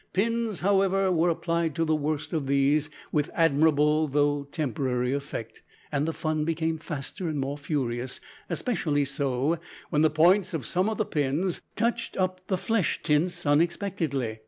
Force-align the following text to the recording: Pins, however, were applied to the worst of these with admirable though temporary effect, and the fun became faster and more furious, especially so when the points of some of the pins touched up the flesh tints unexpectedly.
Pins, 0.13 0.61
however, 0.61 1.11
were 1.11 1.29
applied 1.29 1.75
to 1.75 1.85
the 1.85 1.93
worst 1.93 2.33
of 2.33 2.47
these 2.47 2.89
with 3.11 3.29
admirable 3.35 4.07
though 4.07 4.45
temporary 4.51 5.13
effect, 5.13 5.61
and 5.91 6.07
the 6.07 6.11
fun 6.11 6.43
became 6.43 6.79
faster 6.79 7.29
and 7.29 7.37
more 7.39 7.55
furious, 7.55 8.19
especially 8.49 9.05
so 9.05 9.59
when 9.91 10.01
the 10.01 10.09
points 10.09 10.55
of 10.55 10.65
some 10.65 10.89
of 10.89 10.97
the 10.97 11.05
pins 11.05 11.61
touched 11.75 12.17
up 12.17 12.41
the 12.47 12.57
flesh 12.57 13.03
tints 13.03 13.45
unexpectedly. 13.45 14.39